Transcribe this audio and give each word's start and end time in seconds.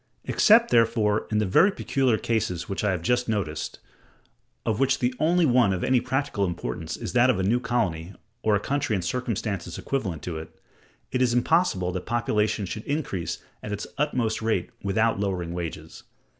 Except, 0.25 0.71
therefore, 0.71 1.27
in 1.29 1.37
the 1.37 1.45
very 1.45 1.71
peculiar 1.71 2.17
cases 2.17 2.67
which 2.67 2.83
I 2.83 2.89
have 2.89 3.03
just 3.03 3.29
noticed, 3.29 3.77
of 4.65 4.79
which 4.79 4.97
the 4.97 5.13
only 5.19 5.45
one 5.45 5.73
of 5.73 5.83
any 5.83 6.01
practical 6.01 6.43
importance 6.43 6.97
is 6.97 7.13
that 7.13 7.29
of 7.29 7.37
a 7.37 7.43
new 7.43 7.59
colony, 7.59 8.15
or 8.41 8.55
a 8.55 8.59
country 8.59 8.95
in 8.95 9.03
circumstances 9.03 9.77
equivalent 9.77 10.23
to 10.23 10.39
it, 10.39 10.59
it 11.11 11.21
is 11.21 11.35
impossible 11.35 11.91
that 11.91 12.07
population 12.07 12.65
should 12.65 12.85
increase 12.85 13.43
at 13.61 13.71
its 13.71 13.85
utmost 13.99 14.41
rate 14.41 14.71
without 14.81 15.19
lowering 15.19 15.53
wages. 15.53 16.01